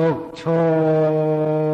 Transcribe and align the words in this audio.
덕초 0.00 1.69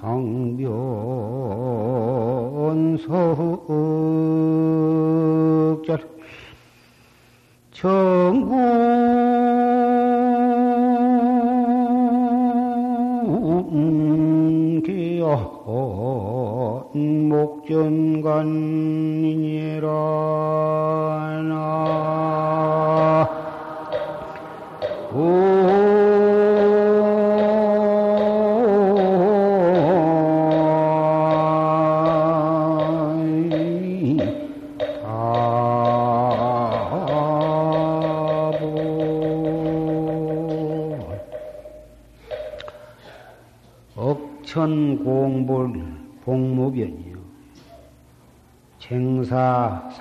천공볼 0.00 0.56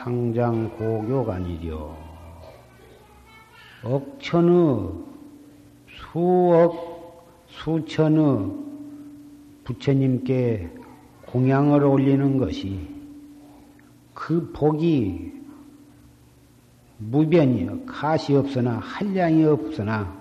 상장 0.06 0.70
고교관이려. 0.78 1.98
억천의 3.84 4.92
수억 5.88 7.26
수천의 7.48 8.52
부처님께 9.64 10.70
공양을 11.26 11.84
올리는 11.84 12.38
것이 12.38 12.88
그 14.14 14.52
복이 14.54 15.34
무변이요. 17.00 17.86
가시 17.88 18.36
없으나 18.36 18.78
한량이 18.78 19.44
없으나 19.44 20.16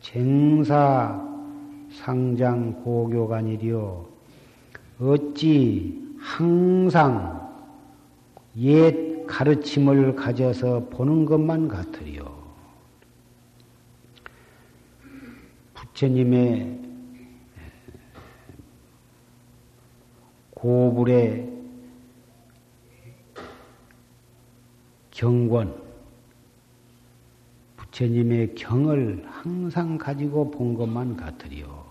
쟁사 0.00 1.22
상장 1.90 2.82
고교관이리요. 2.82 4.06
어찌 5.00 6.02
항상 6.18 7.43
옛 8.56 9.26
가르침을 9.26 10.14
가져서 10.14 10.88
보는 10.90 11.24
것만 11.24 11.68
같으리요. 11.68 12.44
부처님의 15.74 16.80
고불의 20.50 21.52
경권, 25.10 25.80
부처님의 27.76 28.54
경을 28.54 29.24
항상 29.26 29.98
가지고 29.98 30.50
본 30.50 30.74
것만 30.74 31.16
같으리요. 31.16 31.84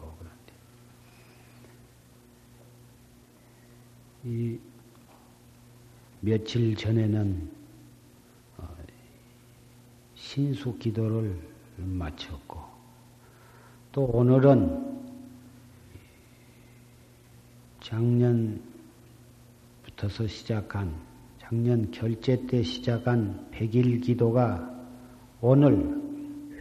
이 4.26 4.58
며칠 6.26 6.74
전에는 6.74 7.52
어, 8.58 8.68
신수 10.16 10.78
기도를 10.78 11.38
마쳤고 11.76 12.62
또 13.92 14.06
오늘은 14.06 15.02
작년부터서 17.82 18.62
시작한 20.28 20.96
작년 21.40 21.92
결제 21.92 22.48
때 22.48 22.64
시작한 22.64 23.50
백일 23.52 24.00
기도가 24.00 24.74
오늘 25.42 26.02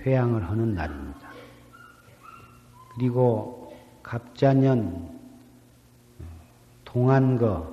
회양을 0.01 0.43
하는 0.43 0.75
날입니다. 0.75 1.31
그리고 2.97 3.73
갑자년 4.03 5.21
동안거 6.85 7.72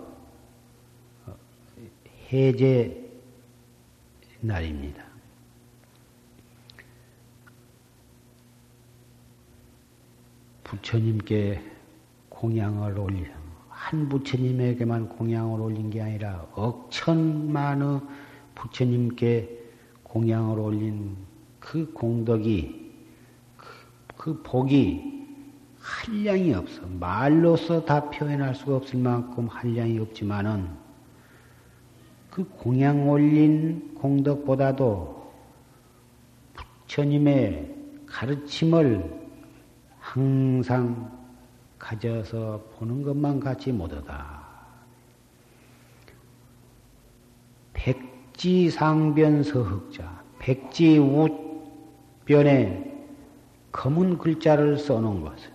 해제 2.31 3.09
날입니다. 4.39 5.03
부처님께 10.63 11.59
공양을 12.29 12.99
올린 12.99 13.25
한 13.69 14.07
부처님에게만 14.07 15.09
공양을 15.09 15.59
올린 15.59 15.89
게 15.89 16.01
아니라 16.01 16.45
억천만의 16.53 18.01
부처님께 18.53 19.57
공양을 20.03 20.59
올린 20.59 21.17
그 21.59 21.91
공덕이 21.93 22.91
그, 23.57 23.65
그 24.15 24.41
복이 24.43 25.19
한량이 25.79 26.53
없어. 26.53 26.81
말로서 26.99 27.83
다 27.83 28.09
표현할 28.11 28.53
수가 28.53 28.75
없을 28.75 28.99
만큼 28.99 29.47
한량이 29.47 29.97
없지만은 29.97 30.88
그 32.39 32.47
공양 32.57 33.09
올린 33.09 33.93
공덕보다도 33.95 35.29
부처님의 36.85 37.75
가르침을 38.05 39.03
항상 39.99 41.11
가져서 41.77 42.63
보는 42.77 43.03
것만 43.03 43.41
같이 43.41 43.73
못하다. 43.73 44.39
백지상변서흑자, 47.73 48.63
백지 50.39 50.97
우변에 52.25 52.89
검은 53.73 54.17
글자를 54.17 54.77
써놓은 54.77 55.25
것은 55.25 55.51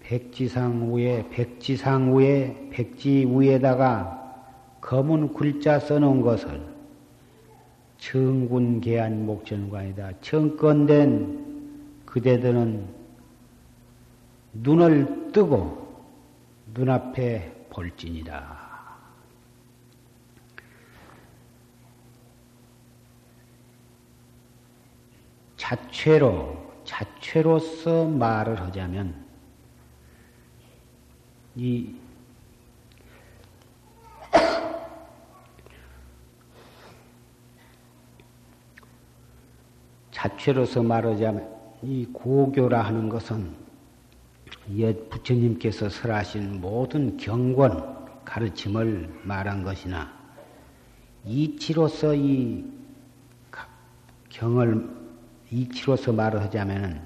백지상 0.00 0.92
위에 0.92 1.28
백지상 1.30 2.16
위에 2.16 2.68
백지 2.72 3.26
위에다가 3.30 4.21
검은 4.82 5.32
글자 5.32 5.78
써놓은 5.78 6.20
것을 6.20 6.60
청군계한 7.98 9.24
목전관이다. 9.24 10.20
청건된 10.20 12.02
그대들은 12.04 12.84
눈을 14.54 15.30
뜨고 15.32 16.04
눈앞에 16.74 17.66
볼지니라. 17.70 18.60
자체로, 25.56 26.60
자체로서 26.84 28.08
말을 28.08 28.60
하자면 28.60 29.24
이 31.54 32.01
자체로서 40.22 40.84
말하자면 40.84 41.48
이 41.82 42.06
고교라 42.12 42.82
하는 42.82 43.08
것은 43.08 43.50
옛 44.76 45.10
부처님께서 45.10 45.88
설하신 45.88 46.60
모든 46.60 47.16
경권 47.16 48.22
가르침을 48.24 49.22
말한 49.24 49.64
것이나 49.64 50.12
이치로서 51.24 52.14
이 52.14 52.64
경을 54.28 54.88
이치로서 55.50 56.12
말을 56.12 56.40
하자면은 56.42 57.02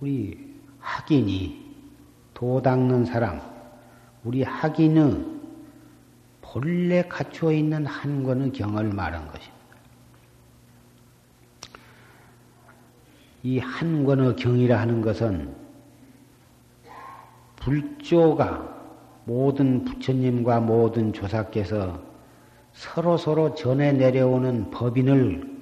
우리 0.00 0.56
학인이 0.80 1.68
도 2.34 2.60
닦는 2.60 3.04
사람, 3.04 3.40
우리 4.24 4.42
학인의 4.42 5.24
본래 6.40 7.02
갖추어 7.02 7.52
있는 7.52 7.86
한권의 7.86 8.52
경을 8.52 8.92
말한 8.92 9.28
것입니다. 9.28 9.57
이 13.42 13.58
한 13.58 14.04
권의 14.04 14.36
경이라 14.36 14.78
하는 14.80 15.00
것은 15.00 15.54
불조가 17.56 18.76
모든 19.24 19.84
부처님과 19.84 20.60
모든 20.60 21.12
조사께서 21.12 22.02
서로 22.72 23.16
서로 23.16 23.54
전해 23.54 23.92
내려오는 23.92 24.70
법인을 24.70 25.58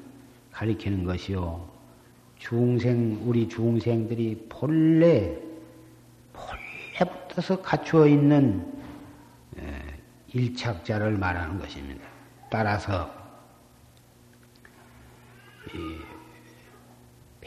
가리키는 0.52 1.05
것이요. 1.05 1.69
중생, 2.38 3.20
우리 3.25 3.49
중생들이 3.49 4.46
본래, 4.49 5.37
본래부터서 6.32 7.61
갖추어 7.62 8.06
있는 8.06 8.73
일착자를 10.32 11.17
말하는 11.19 11.58
것입니다. 11.58 12.06
따라서, 12.50 13.11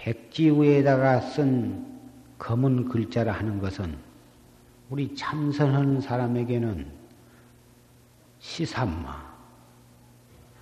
백지 0.01 0.49
위에다가 0.49 1.19
쓴 1.19 1.85
검은 2.37 2.87
글자라 2.87 3.33
하는 3.33 3.59
것은 3.59 3.97
우리 4.89 5.13
참선하는 5.13 5.99
사람에게는 5.99 6.89
시삼마, 8.39 9.29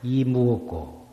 이무었고 0.01 1.07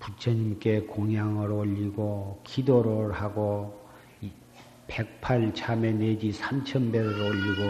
부처님께 0.00 0.80
공양을 0.80 1.52
올리고 1.52 2.40
기도를 2.42 3.12
하고 3.12 3.78
백팔 4.86 5.52
참회 5.54 5.92
내지 5.92 6.32
삼천배를 6.32 7.20
올리고 7.20 7.62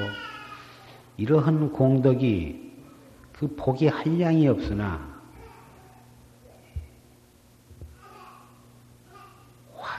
이러한 1.17 1.73
공덕이 1.73 2.73
그 3.33 3.55
복이 3.57 3.89
한량이 3.89 4.47
없으나 4.47 5.12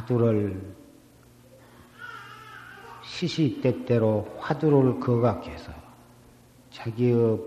화두를 0.04 0.76
시시때때로 3.04 4.38
화두를 4.40 5.00
거각해서 5.00 5.72
자기의 6.72 7.40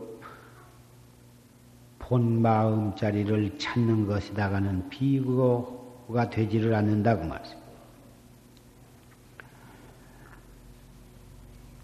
본 1.98 2.40
마음자리를 2.40 3.58
찾는 3.58 4.06
것이다가는 4.06 4.88
비거가 4.88 6.30
되지를 6.30 6.74
않는다고 6.74 7.24
말씀. 7.24 7.58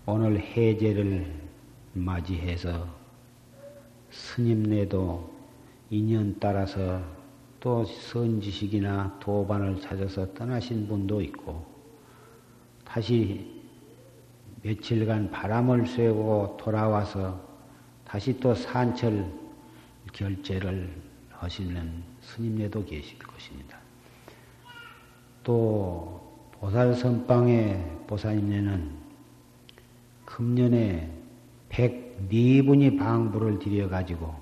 오늘 0.07 0.41
해제를 0.41 1.33
맞이해서 1.95 2.87
스님네도 4.11 5.33
인연 5.91 6.37
따라서 6.39 7.03
또 7.63 7.85
선지식이나 7.85 9.19
도반을 9.21 9.81
찾아서 9.81 10.35
떠나신 10.35 10.89
분도 10.89 11.23
있고 11.23 11.65
다시 12.85 13.63
며칠간 14.63 15.31
바람을 15.31 15.87
쐬고 15.87 16.57
돌아와서 16.59 17.41
다시 18.05 18.37
또 18.41 18.53
산철 18.53 19.25
결제를 20.13 20.93
하시는 21.31 22.03
스님네도 22.21 22.85
계실 22.85 23.17
것입니다. 23.21 23.79
또 25.45 26.21
보살 26.59 26.93
선방의 26.95 28.01
보살님네는 28.09 28.91
금년에 30.25 31.13
104분이 31.71 32.99
방부를 32.99 33.61
드려가지고 33.61 34.35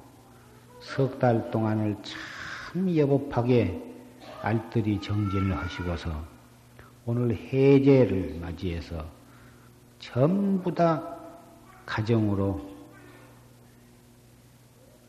석 0.80 1.18
달 1.18 1.50
동안을 1.50 1.96
참 2.02 2.39
여법하게 2.74 3.82
알뜰히 4.42 5.00
정진을 5.00 5.56
하시고서 5.56 6.10
오늘 7.04 7.34
해제를 7.34 8.38
맞이해서 8.40 9.04
전부 9.98 10.74
다 10.74 11.16
가정으로 11.84 12.70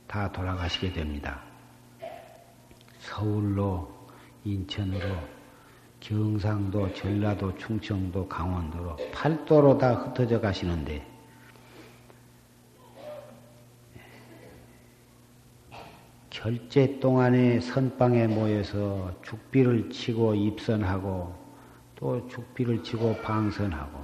다 0.07 0.31
돌아가시게 0.31 0.91
됩니다. 0.91 1.41
서울로, 2.99 3.89
인천으로, 4.43 5.15
경상도, 5.99 6.93
전라도, 6.93 7.55
충청도, 7.57 8.27
강원도로, 8.27 8.97
팔도로 9.13 9.77
다 9.77 9.93
흩어져 9.93 10.41
가시는데, 10.41 11.10
결제 16.31 16.97
동안에 17.01 17.59
선방에 17.59 18.25
모여서 18.25 19.11
죽비를 19.21 19.89
치고 19.89 20.33
입선하고 20.33 21.35
또 21.97 22.27
죽비를 22.29 22.81
치고 22.81 23.21
방선하고 23.21 23.99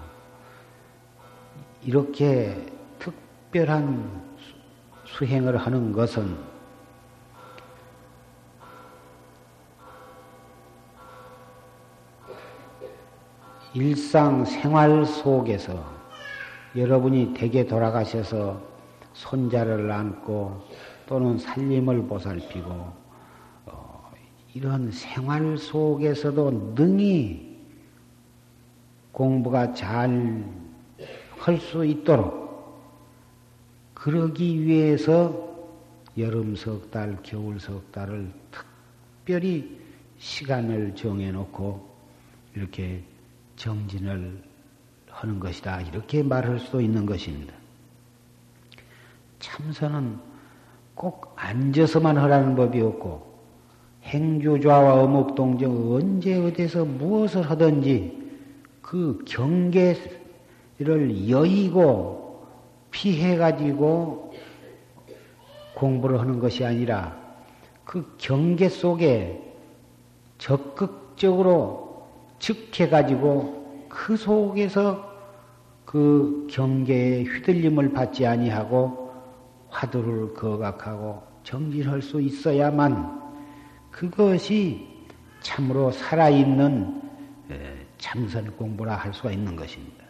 이렇게 1.83 2.53
특별한 2.99 4.37
수행을 5.05 5.55
하는 5.55 5.93
것은 5.93 6.37
일상 13.73 14.43
생활 14.43 15.05
속에서 15.05 15.81
여러분이 16.75 17.33
댁에 17.33 17.65
돌아가셔서 17.65 18.61
손자를 19.13 19.89
안고 19.89 20.67
또는 21.07 21.39
살림을 21.39 22.05
보살피고 22.07 22.69
어, 23.65 24.11
이런 24.53 24.91
생활 24.91 25.57
속에서도 25.57 26.73
능히 26.75 27.57
공부가 29.11 29.73
잘 29.73 30.67
할 31.47 31.57
수 31.59 31.85
있도록 31.85 32.45
그러기 33.93 34.65
위해서 34.65 35.47
여름 36.17 36.55
석 36.57 36.91
달, 36.91 37.17
겨울 37.23 37.57
석 37.59 37.89
달을 37.91 38.29
특별히 38.51 39.79
시간을 40.19 40.95
정해놓고 40.95 41.95
이렇게 42.53 43.01
정진을 43.55 44.43
하는 45.09 45.39
것이다. 45.39 45.81
이렇게 45.81 46.21
말할 46.21 46.59
수도 46.59 46.81
있는 46.81 47.05
것입니다. 47.05 47.53
참선은 49.39 50.19
꼭 50.97 51.31
앉아서만 51.35 52.17
하라는 52.17 52.55
법이 52.55 52.81
없고 52.81 53.21
행주좌와 54.03 55.03
어묵동정 55.03 55.93
언제 55.93 56.35
어디서 56.35 56.85
무엇을 56.85 57.49
하든지 57.49 58.17
그 58.81 59.23
경계를 59.27 60.09
여의고 61.29 62.47
피해가지고 62.89 64.33
공부를 65.75 66.19
하는 66.19 66.39
것이 66.39 66.65
아니라 66.65 67.15
그 67.83 68.15
경계 68.17 68.67
속에 68.67 69.43
적극적으로 70.39 72.07
즉해가지고 72.39 73.85
그 73.87 74.17
속에서 74.17 75.07
그 75.85 76.47
경계에 76.49 77.23
휘둘림을 77.23 77.93
받지 77.93 78.25
아니하고 78.25 79.06
화두를 79.69 80.33
거각하고 80.33 81.23
정진할 81.43 82.01
수 82.01 82.21
있어야만 82.21 83.21
그것이 83.91 84.87
참으로 85.41 85.91
살아있는 85.91 87.01
참선 87.97 88.55
공부라 88.57 88.95
할 88.95 89.13
수가 89.13 89.31
있는 89.31 89.55
것입니다. 89.55 90.05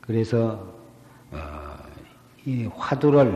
그래서 0.00 0.74
어, 1.30 1.76
이 2.46 2.64
화두를 2.74 3.34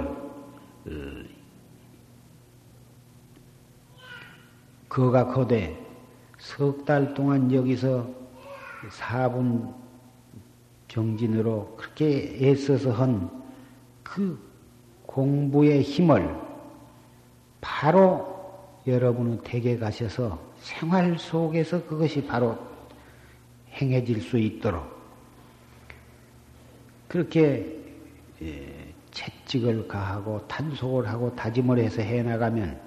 어, 4.89 5.27
거대 5.33 5.79
석달 6.39 7.13
동안 7.15 7.53
여기서 7.53 8.09
4분 8.91 9.75
정진으로 10.89 11.77
그렇게 11.77 12.39
애써서 12.41 12.91
한 12.91 13.42
그 14.15 14.39
공부의 15.07 15.81
힘을 15.81 16.39
바로 17.63 18.31
여러분은 18.87 19.43
댁에 19.43 19.79
가셔서 19.79 20.39
생활 20.59 21.19
속에서 21.19 21.83
그것이 21.87 22.27
바로 22.27 22.59
행해질 23.71 24.21
수 24.21 24.37
있도록 24.37 24.85
그렇게 27.09 27.79
예, 28.43 28.93
채찍을 29.13 29.89
가하고 29.89 30.47
탄속을 30.47 31.09
하고 31.09 31.35
다짐을 31.35 31.79
해서 31.79 32.03
해나가면 32.03 32.79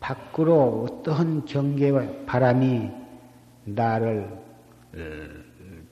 밖으로 0.00 0.88
어떠한 0.88 1.44
경계와 1.44 2.04
바람이 2.26 2.90
나를 3.64 4.28
어, 4.96 4.98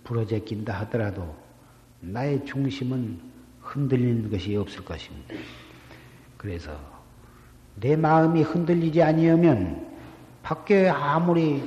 부러제낀다 0.03 0.81
하더라도 0.81 1.37
나의 2.01 2.45
중심은 2.45 3.34
흔들리는 3.65 4.31
것이 4.31 4.55
없을 4.57 4.85
것입니다. 4.85 5.35
그래서 6.37 6.73
내 7.75 7.97
마음이 7.97 8.43
흔들리지 8.43 9.03
아니하면 9.03 9.89
밖에 10.43 10.89
아무리 10.89 11.63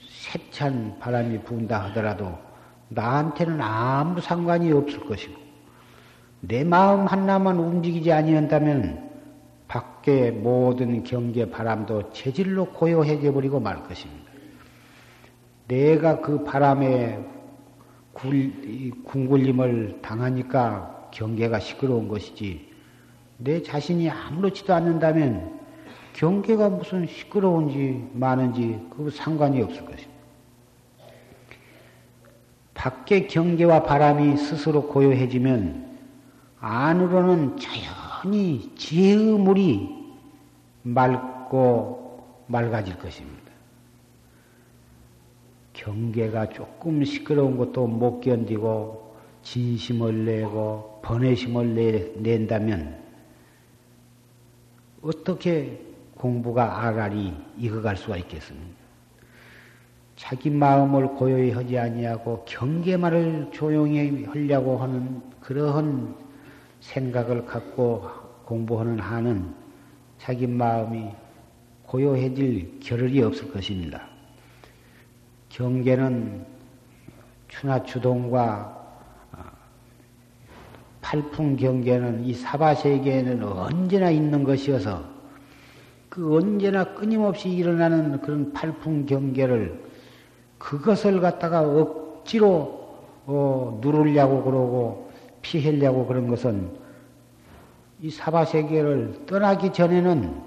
세찬 0.00 0.98
바람이 0.98 1.42
분다 1.44 1.84
하더라도 1.84 2.36
나한테는 2.88 3.60
아무 3.60 4.20
상관이 4.20 4.72
없을 4.72 5.00
것이고 5.00 5.34
내 6.40 6.64
마음 6.64 7.06
하나만 7.06 7.56
움직이지 7.56 8.12
아니한다면 8.12 9.08
밖에 9.68 10.30
모든 10.30 11.02
경계 11.04 11.50
바람도 11.50 12.12
체질로 12.12 12.66
고요해져 12.66 13.32
버리고 13.32 13.60
말 13.60 13.82
것입니다. 13.84 14.28
내가 15.68 16.20
그 16.20 16.44
바람에 16.44 17.37
굴, 18.12 18.52
궁굴림을 19.04 20.00
당하니까 20.02 21.08
경계가 21.12 21.60
시끄러운 21.60 22.08
것이지 22.08 22.68
내 23.38 23.62
자신이 23.62 24.10
아무렇지도 24.10 24.74
않는다면 24.74 25.58
경계가 26.14 26.68
무슨 26.68 27.06
시끄러운지 27.06 28.10
많은지 28.12 28.80
그 28.90 29.10
상관이 29.10 29.62
없을 29.62 29.84
것입니다. 29.84 30.18
밖의 32.74 33.28
경계와 33.28 33.84
바람이 33.84 34.36
스스로 34.36 34.88
고요해지면 34.88 35.98
안으로는 36.60 37.56
자연히 37.58 38.72
지혜의 38.76 39.38
물이 39.38 39.88
맑고 40.82 42.44
맑아질 42.46 42.98
것입니다. 42.98 43.47
경계가 45.78 46.48
조금 46.48 47.04
시끄러운 47.04 47.56
것도 47.56 47.86
못 47.86 48.20
견디고 48.20 49.14
진심을 49.42 50.24
내고 50.24 51.00
번외심을 51.04 51.74
내, 51.74 52.12
낸다면 52.16 52.98
어떻게 55.02 55.80
공부가 56.16 56.82
아라리 56.82 57.32
익어갈 57.56 57.96
수가 57.96 58.16
있겠습니까? 58.16 58.76
자기 60.16 60.50
마음을 60.50 61.14
고요히 61.14 61.52
하지 61.52 61.78
아니하고 61.78 62.44
경계만을 62.44 63.50
조용히 63.52 64.24
하려고 64.24 64.78
하는 64.78 65.22
그러한 65.40 66.16
생각을 66.80 67.46
갖고 67.46 68.02
공부하는 68.44 68.98
한은 68.98 69.54
자기 70.18 70.48
마음이 70.48 71.08
고요해질 71.86 72.80
겨를이 72.80 73.22
없을 73.22 73.52
것입니다. 73.52 74.07
경계는 75.48 76.46
추나 77.48 77.82
추동과 77.82 78.76
어, 79.32 79.38
팔풍 81.00 81.56
경계는 81.56 82.24
이 82.24 82.34
사바세계에는 82.34 83.42
언제나 83.42 84.10
있는 84.10 84.44
것이어서 84.44 85.04
그 86.08 86.36
언제나 86.36 86.94
끊임없이 86.94 87.48
일어나는 87.48 88.20
그런 88.20 88.52
팔풍 88.52 89.06
경계를 89.06 89.82
그것을 90.58 91.20
갖다가 91.20 91.62
억지로 91.62 92.78
어, 93.26 93.78
누르려고 93.82 94.42
그러고 94.42 95.12
피하려고 95.42 96.06
그런 96.06 96.28
것은 96.28 96.76
이 98.00 98.10
사바세계를 98.10 99.26
떠나기 99.26 99.72
전에는 99.72 100.42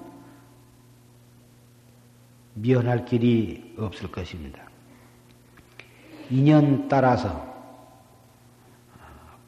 미연할 2.53 3.05
길이 3.05 3.75
없을 3.77 4.12
것입니다. 4.12 4.71
인연 6.32 6.88
따라서, 6.88 7.46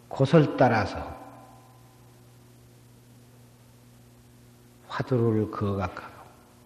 곳을 0.10 0.58
따라서 0.58 1.00
화두를 4.90 5.50
거각하고, 5.50 6.14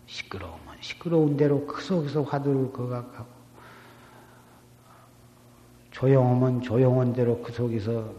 시끄러우면 0.08 0.76
시끄러운 0.82 1.38
대로 1.38 1.68
그 1.68 1.84
속에서 1.84 2.24
화두를 2.24 2.74
거각하고, 2.74 3.28
조용하면 5.92 6.62
조용한 6.62 7.14
대로 7.14 7.40
그 7.44 7.54
속에서 7.54 8.12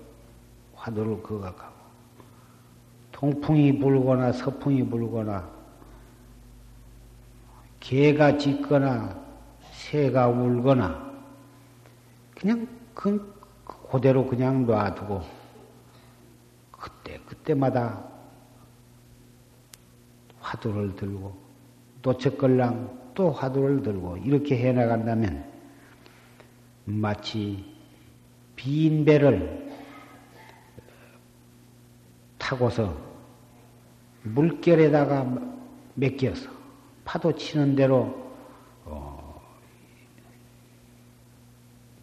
화두를 0.77 1.21
거각하고, 1.21 1.75
동풍이 3.11 3.77
불거나 3.81 4.31
서풍이 4.31 4.89
불거나, 4.89 5.51
개가 7.81 8.39
짖거나 8.39 9.21
새가 9.73 10.29
울거나, 10.29 11.08
그냥 12.39 12.69
그, 12.95 13.35
그대로 13.91 14.27
그냥 14.27 14.65
놔두고 14.65 15.23
그때 16.71 17.19
그때마다 17.27 18.05
화두를 20.41 20.95
들고 20.95 21.37
노책걸랑 22.03 23.13
또 23.15 23.33
화두를 23.33 23.83
들고 23.83 24.19
이렇게 24.19 24.57
해 24.57 24.73
나간다면 24.73 25.45
마치 26.85 27.65
빈 28.55 29.05
배를 29.05 29.69
타고서 32.39 32.97
물결에다가 34.23 35.27
맡겨서 35.95 36.51
파도 37.05 37.35
치는 37.35 37.75
대로 37.75 38.28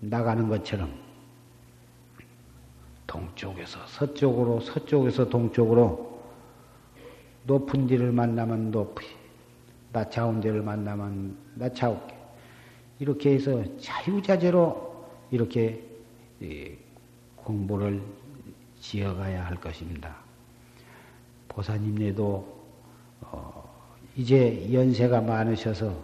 나가는 0.10 0.48
것처럼 0.48 0.92
동쪽에서 3.08 3.80
서쪽으로 3.88 4.60
서쪽에서 4.62 5.30
동쪽으로 5.30 6.22
높은 7.46 7.88
데를 7.88 8.12
만나면 8.12 8.72
높이 8.72 9.06
낮아온 9.94 10.42
데를 10.42 10.62
만나면 10.62 11.38
낮아오게 11.56 12.16
이렇게 13.00 13.34
해서 13.34 13.64
자유자재로 13.80 15.06
이렇게 15.32 15.82
공부를 17.36 18.02
지어가야 18.80 19.46
할 19.46 19.56
것입니다. 19.56 20.16
보사님네도 21.48 22.56
어 23.22 23.76
이제 24.16 24.68
연세가 24.72 25.22
많으셔서 25.22 25.96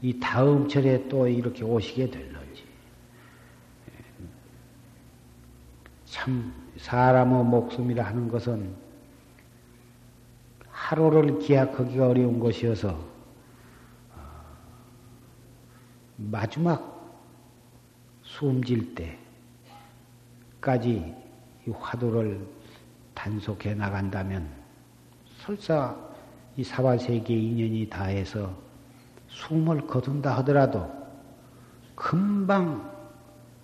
이 0.00 0.18
다음 0.18 0.68
철에 0.68 1.08
또 1.08 1.26
이렇게 1.26 1.64
오시게 1.64 2.10
될 2.10 2.32
참 6.18 6.52
사람의 6.76 7.44
목숨이라 7.44 8.04
하는 8.04 8.26
것은 8.26 8.74
하루를 10.68 11.38
기약하기가 11.38 12.08
어려운 12.08 12.40
것이어서 12.40 12.88
어, 12.88 14.20
마지막 16.16 16.98
숨질 18.22 18.96
때까지 20.56 21.14
이 21.68 21.70
화두를 21.70 22.44
단속해 23.14 23.74
나간다면 23.74 24.50
설사 25.36 25.96
이 26.56 26.64
사바세계 26.64 27.32
인연이 27.32 27.88
다해서 27.88 28.52
숨을 29.28 29.86
거둔다 29.86 30.36
하더라도 30.38 30.90
금방 31.94 32.92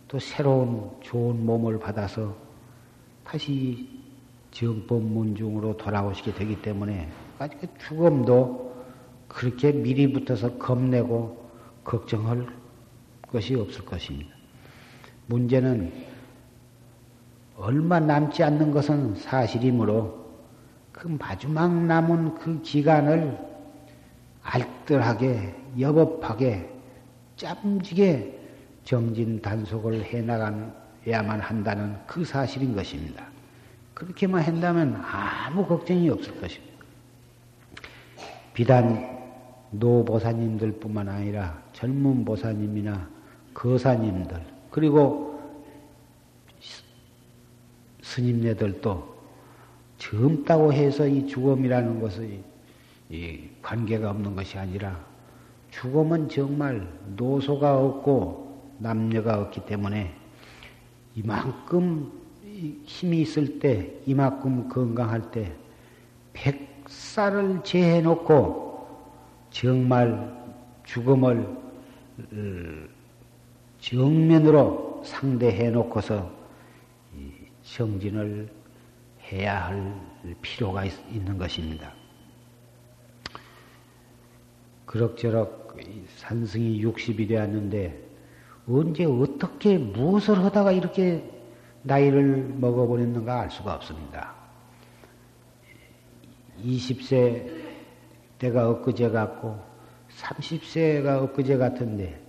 또 0.07 0.21
새로운 0.21 0.97
좋은 1.03 1.45
몸을 1.45 1.81
받아서 1.81 2.44
다시 3.25 3.89
정법 4.51 5.03
문 5.03 5.35
중으로 5.35 5.77
돌아오시게 5.77 6.35
되기 6.35 6.61
때문에 6.63 7.09
아직 7.39 7.59
그 7.61 7.67
죽음도 7.79 8.75
그렇게 9.27 9.73
미리 9.73 10.13
붙어서 10.13 10.59
겁내고 10.59 11.51
걱정할 11.83 12.47
것이 13.31 13.55
없을 13.57 13.85
것입니다. 13.85 14.31
문제는 15.27 15.93
얼마 17.57 17.99
남지 17.99 18.43
않는 18.43 18.71
것은 18.71 19.17
사실이므로 19.17 20.25
그 20.93 21.09
마지막 21.09 21.73
남은 21.73 22.37
그 22.37 22.63
기간을 22.63 23.37
알뜰하게, 24.43 25.55
여법하게, 25.81 26.71
짬지게 27.37 28.41
정진 28.85 29.41
단속을 29.41 30.05
해나가 30.05 30.84
야만 31.07 31.41
한다는 31.41 31.97
그 32.07 32.25
사실인 32.25 32.75
것입니다. 32.75 33.25
그렇게만 33.95 34.43
한다면 34.43 34.97
아무 34.97 35.67
걱정이 35.67 36.09
없을 36.09 36.41
것입니다. 36.41 36.75
비단 38.53 39.15
노 39.71 40.05
보사님들 40.05 40.73
뿐만 40.79 41.09
아니라 41.09 41.63
젊은 41.73 42.25
보사님이나 42.25 43.09
거사님들, 43.53 44.41
그리고 44.71 45.41
스님네들도 48.03 49.15
젊다고 49.99 50.73
해서 50.73 51.07
이 51.07 51.27
죽음이라는 51.27 52.01
것이 52.01 52.43
관계가 53.63 54.11
없는 54.11 54.35
것이 54.37 54.59
아니라 54.59 54.99
죽음은 55.71 56.29
정말 56.29 56.87
노소가 57.17 57.79
없고 57.79 58.75
남녀가 58.79 59.41
없기 59.41 59.67
때문에 59.67 60.15
이만큼 61.15 62.13
힘이 62.85 63.23
있을 63.23 63.59
때, 63.59 63.95
이만큼 64.07 64.69
건강할 64.69 65.31
때, 65.31 65.55
백살을 66.33 67.63
제해놓고 67.63 68.65
정말 69.51 70.35
죽음을 70.85 71.41
어, 72.19 72.89
정면으로 73.79 75.03
상대해 75.05 75.71
놓고서 75.71 76.31
정진을 77.63 78.49
해야 79.33 79.67
할 79.67 79.95
필요가 80.43 80.85
있는 80.85 81.39
것입니다. 81.39 81.93
그럭저럭 84.87 85.77
산승이 86.17 86.85
60이 86.85 87.29
되었는데 87.29 88.04
언제 88.69 89.05
어떻게 89.05 89.79
무엇을 89.79 90.39
하다가 90.39 90.73
이렇게 90.73 91.23
나이를 91.83 92.55
먹어버렸는가 92.57 93.43
알 93.43 93.51
수가 93.51 93.75
없습니다. 93.75 94.33
20세 96.65 97.51
때가 98.39 98.71
엊그제 98.71 99.11
같고 99.11 99.59
30세가 100.19 101.23
엊그제 101.25 101.59
같은데 101.59 102.21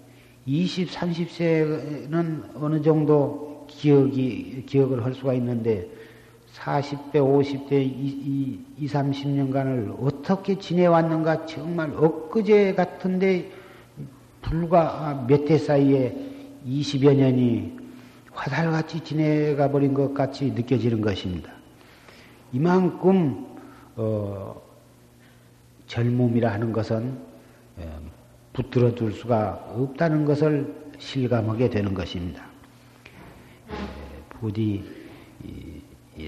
20, 0.46 0.90
30세는 0.90 2.62
어느 2.62 2.82
정도 2.82 3.66
기억이, 3.68 4.64
기억을 4.68 5.04
할 5.04 5.14
수가 5.14 5.34
있는데 5.36 5.90
40대, 6.54 7.14
50대, 7.16 7.72
2, 7.74 8.66
2 8.78 8.88
30년간을 8.88 9.96
어떻게 10.02 10.58
지내왔는가 10.58 11.46
정말 11.46 11.92
엊그제 11.96 12.76
같은데 12.76 13.52
불과 14.46 15.26
몇 15.28 15.50
해 15.50 15.58
사이에 15.58 16.16
20여 16.68 17.16
년이 17.16 17.78
화살같이 18.32 19.00
지내가 19.04 19.72
버린 19.72 19.94
것 19.94 20.14
같이 20.14 20.52
느껴지는 20.52 21.02
것입니다. 21.02 21.52
이만큼 22.52 23.46
어, 23.96 24.62
젊음이라 25.88 26.52
하는 26.52 26.72
것은 26.72 27.18
어, 27.78 28.00
붙들어 28.54 28.94
둘 28.94 29.12
수가 29.14 29.66
없다는 29.76 30.26
것을 30.26 30.74
실감하게 30.98 31.70
되는 31.70 31.94
것입니다. 31.94 32.46
부디 34.30 34.84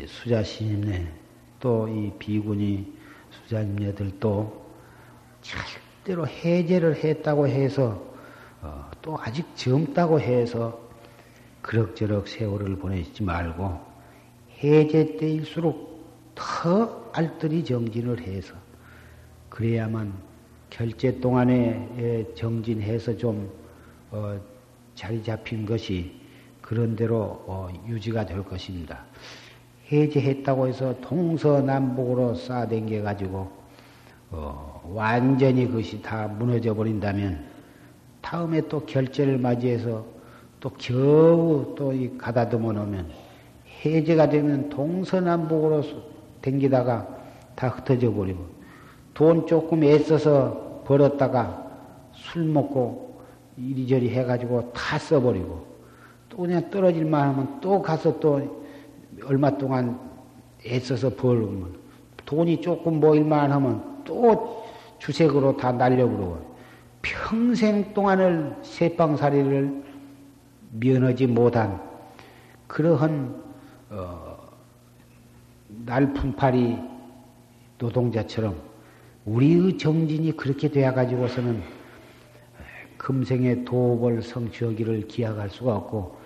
수자 0.07 0.43
신임네 0.43 1.07
또 1.59 1.88
이 1.88 2.12
비군이 2.19 2.93
수자님네들도 3.31 4.65
절대로 6.08 6.26
해제를 6.26 7.04
했다고 7.04 7.48
해서 7.48 8.02
어, 8.62 8.89
또 9.02 9.17
아직 9.20 9.46
젊다고 9.56 10.20
해서 10.20 10.80
그럭저럭 11.62 12.30
세월을 12.30 12.78
보내지 12.78 13.24
말고 13.24 13.78
해제 14.63 15.17
때일수록 15.17 16.06
더 16.34 17.10
알뜰히 17.12 17.63
정진을 17.65 18.22
해서 18.22 18.54
그래야만 19.50 20.13
결제 20.70 21.20
동안에 21.20 22.34
정진해서 22.36 23.17
좀 23.17 23.52
어, 24.12 24.39
자리 24.96 25.22
잡힌 25.22 25.65
것이 25.65 26.20
그런 26.62 26.96
대로 26.96 27.43
어, 27.48 27.67
유지가 27.86 28.26
될 28.26 28.43
것입니다. 28.43 29.04
해제했다고 29.91 30.67
해서 30.67 30.96
동서남북으로 31.02 32.36
쌓아댕겨 32.36 33.02
가지고 33.02 33.52
어, 34.30 34.77
완전히 34.93 35.67
그것이 35.67 36.02
다 36.02 36.28
무너져 36.28 36.73
버린다면 36.73 37.45
다음에 38.21 38.62
또 38.67 38.86
결제를 38.86 39.38
맞이해서 39.38 40.06
또 40.60 40.69
겨우 40.78 41.76
또 41.78 41.93
이 41.93 42.17
가다듬어 42.17 42.73
놓으면 42.73 43.08
해제가 43.86 44.30
되면 44.30 44.69
동서남북으로 44.69 45.84
댕기다가 46.41 47.08
다 47.56 47.69
흩어져 47.69 48.12
버리고 48.12 48.45
돈 49.13 49.45
조금 49.47 49.84
애써서 49.84 50.84
벌었다가 50.86 51.65
술 52.13 52.43
먹고 52.45 53.19
이리저리 53.58 54.10
해가지고 54.10 54.71
다 54.73 54.97
써버리고 54.97 55.65
또 56.30 56.38
그냥 56.38 56.69
떨어질만 56.69 57.30
하면 57.30 57.62
또 57.62 57.82
가서 57.82 58.19
또 58.19 58.63
얼마 59.26 59.58
동안 59.58 60.00
애써서 60.65 61.10
벌면 61.15 61.76
돈이 62.26 62.62
조금 62.62 63.00
모일만 63.00 63.52
하면 63.52 64.02
또 64.04 64.63
주색으로 64.99 65.57
다 65.57 65.71
날려버리고 65.71 66.57
평생 67.01 67.93
동안을 67.93 68.57
새빵살이를 68.62 69.83
면하지 70.71 71.27
못한 71.27 71.81
그러한 72.67 73.43
어, 73.89 74.38
날품팔이 75.86 76.77
노동자처럼 77.77 78.55
우리의 79.25 79.77
정진이 79.77 80.36
그렇게 80.36 80.69
되어 80.69 80.93
가지고서는 80.93 81.62
금생의 82.97 83.65
도업을 83.65 84.21
성취하기를 84.21 85.07
기약할 85.07 85.49
수가 85.49 85.75
없고 85.75 86.17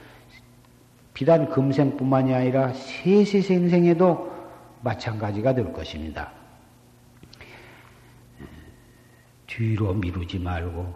비단 1.13 1.49
금생뿐만이 1.49 2.33
아니라 2.33 2.73
세세생생에도 2.73 4.31
마찬가지가 4.81 5.53
될 5.53 5.71
것입니다. 5.73 6.40
뒤로 9.51 9.93
미루지 9.93 10.39
말고 10.39 10.95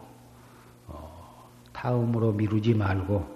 어, 0.87 1.49
다음으로 1.73 2.31
미루지 2.31 2.73
말고 2.73 3.35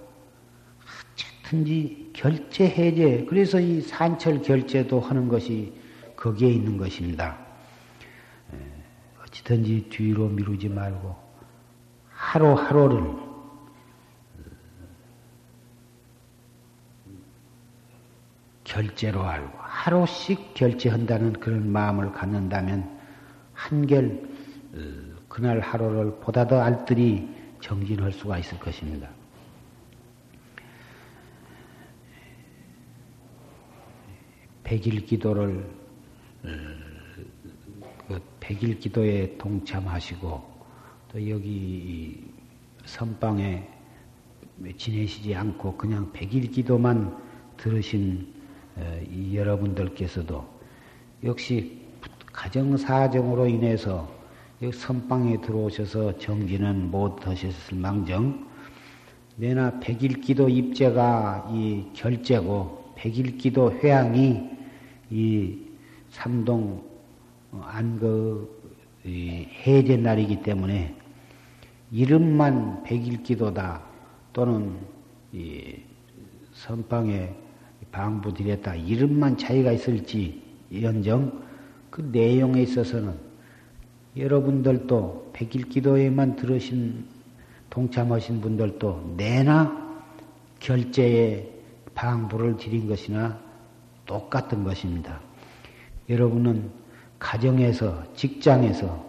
어쨌든지 1.14 2.12
결제 2.14 2.66
해제 2.70 3.26
그래서 3.28 3.60
이 3.60 3.82
산철 3.82 4.42
결제도 4.42 5.02
하는 5.02 5.28
것이 5.28 5.74
거기에 6.16 6.50
있는 6.50 6.78
것입니다. 6.78 7.38
어찌든지 9.22 9.90
뒤로 9.90 10.30
미루지 10.30 10.70
말고 10.70 11.16
하루하루를 12.12 13.30
결제로 18.64 19.24
알고 19.24 19.58
하루씩 19.58 20.54
결제한다는 20.54 21.34
그런 21.34 21.70
마음을 21.70 22.14
갖는다면 22.14 23.00
한결 23.54 24.30
어, 24.74 25.09
그날 25.40 25.62
하루를 25.62 26.20
보다 26.20 26.46
더 26.46 26.60
알뜰히 26.60 27.30
정진할 27.62 28.12
수가 28.12 28.40
있을 28.40 28.60
것입니다. 28.60 29.10
백일 34.66 35.06
기도를 35.06 35.66
어, 36.44 36.50
그 38.06 38.22
백일 38.42 38.80
기도에 38.80 39.38
동참하시고 39.38 40.44
또 41.14 41.30
여기 41.30 42.22
선방에 42.84 43.66
지내시지 44.78 45.34
않고 45.34 45.78
그냥 45.78 46.12
백일 46.12 46.52
기도만 46.52 47.18
들으신 47.56 48.28
어, 48.76 49.02
이 49.10 49.38
여러분들께서도 49.38 50.46
역시 51.24 51.80
가정사정으로 52.34 53.48
인해서 53.48 54.19
선방에 54.74 55.40
들어오셔서 55.40 56.18
정진은 56.18 56.92
못 56.92 57.26
하셨을 57.26 57.78
망정. 57.78 58.46
내나 59.38 59.80
백일 59.80 60.20
기도 60.20 60.50
입제가 60.50 61.50
이 61.54 61.86
결제고 61.94 62.92
백일 62.96 63.38
기도 63.38 63.72
회양이 63.72 64.50
이 65.10 65.58
삼동 66.10 66.84
안그 67.54 68.60
해제 69.06 69.96
날이기 69.96 70.44
때문에 70.44 70.94
이름만 71.92 72.84
백일기도다 72.84 73.82
또는 74.34 74.78
이 75.32 75.78
선방에 76.52 77.34
방부 77.92 78.34
드렸다. 78.34 78.76
이름만 78.76 79.38
차이가 79.38 79.72
있을지 79.72 80.42
연정. 80.82 81.48
그 81.90 82.02
내용에 82.02 82.62
있어서는 82.64 83.29
여러분들도 84.18 85.32
백일 85.34 85.70
기도에만 85.70 86.36
들으신 86.36 87.06
동참하신 87.70 88.42
분들도 88.42 89.16
내나 89.18 90.04
결제에 90.60 91.48
방부를 91.94 92.58
드린 92.58 92.88
것이나 92.88 93.40
똑같은 94.06 94.64
것입니다. 94.64 95.22
여러분은 96.10 96.72
가정에서, 97.20 98.04
직장에서 98.16 99.08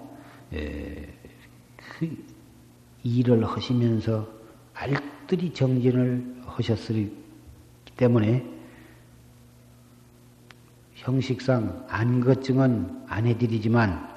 그 0.51 2.25
일을 3.03 3.45
하시면서 3.47 4.29
알뜰히 4.75 5.55
정진을 5.55 6.43
하셨기 6.45 7.11
때문에 7.97 8.45
형식상 10.95 11.87
안거증은 11.89 13.05
안 13.09 13.27
해드리지만 13.27 14.10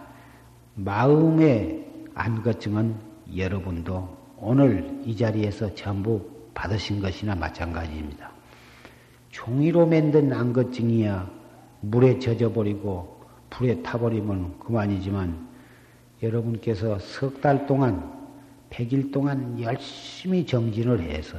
마음의 0.75 1.85
안거증은 2.15 2.95
여러분도 3.35 4.17
오늘 4.37 5.01
이 5.05 5.15
자리에서 5.15 5.73
전부 5.75 6.21
받으신 6.53 7.01
것이나 7.01 7.35
마찬가지입니다. 7.35 8.31
종이로 9.29 9.85
만든 9.85 10.31
안거증이야 10.33 11.29
물에 11.81 12.19
젖어버리고 12.19 13.21
불에 13.49 13.81
타버리면 13.81 14.59
그만이지만 14.59 15.47
여러분께서 16.21 16.97
석 16.99 17.41
달 17.41 17.65
동안, 17.65 18.11
백일 18.69 19.11
동안 19.11 19.59
열심히 19.61 20.45
정진을 20.45 21.01
해서 21.01 21.37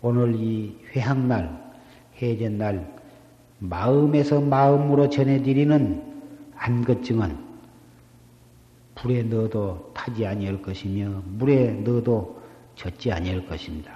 오늘 0.00 0.34
이 0.36 0.76
회학날, 0.94 1.72
해전날, 2.22 2.96
마음에서 3.58 4.40
마음으로 4.40 5.10
전해드리는 5.10 6.02
안것증은 6.56 7.47
불에 9.00 9.22
넣어도 9.22 9.92
타지 9.94 10.26
아니할 10.26 10.60
것이며 10.60 11.22
물에 11.24 11.70
넣어도 11.70 12.40
젖지 12.74 13.12
아니할 13.12 13.46
것입니다. 13.46 13.92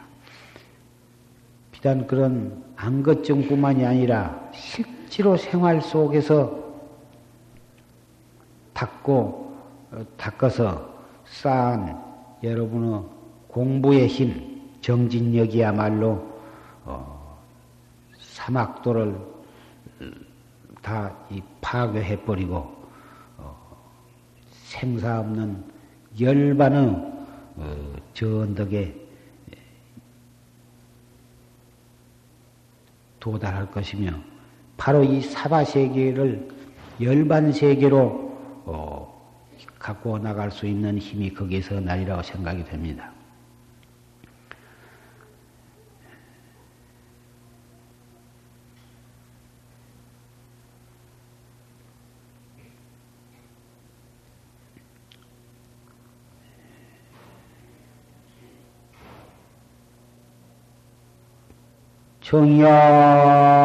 비단 1.72 2.06
그런 2.06 2.64
안것증뿐만이 2.76 3.84
아니라 3.84 4.50
실제로 4.54 5.36
생활 5.36 5.80
속에서 5.80 6.62
닦고 8.72 9.56
어, 9.90 10.06
닦아서 10.16 10.92
쌓은 11.24 11.96
여러분의 12.42 13.02
공부의 13.48 14.06
힘, 14.06 14.62
정진력이야말로 14.80 16.24
어, 16.84 17.38
사막도를 18.18 19.16
다 20.80 21.14
파괴해 21.60 22.24
버리고 22.24 22.56
어, 22.56 22.81
생사 24.72 25.20
없는 25.20 25.62
열반의 26.18 26.78
어, 27.56 27.94
저 28.14 28.40
언덕에 28.40 28.94
도달할 33.20 33.70
것이며 33.70 34.12
바로 34.78 35.04
이 35.04 35.20
사바 35.20 35.64
세계를 35.64 36.48
열반 37.00 37.52
세계로 37.52 38.32
어, 38.64 39.12
갖고 39.78 40.18
나갈 40.18 40.50
수 40.50 40.66
있는 40.66 40.98
힘이 40.98 41.32
거기에서 41.34 41.78
날이라고 41.78 42.22
생각이 42.22 42.64
됩니다. 42.64 43.11
정야 62.32 63.61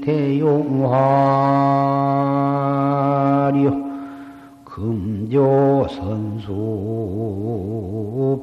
대용하려 0.00 0.66
금조선수 4.64 6.52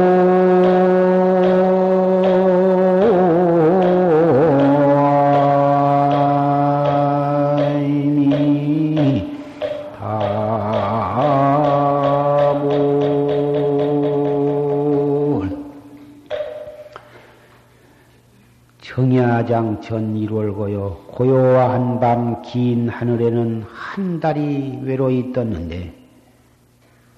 야장천 19.78 20.14
1월 20.14 20.54
고요 20.54 20.96
고요한 21.08 22.00
밤 22.00 22.42
긴 22.42 22.88
하늘에는 22.88 23.62
한 23.62 24.20
달이 24.20 24.80
외로이 24.82 25.32
떴는데 25.32 25.94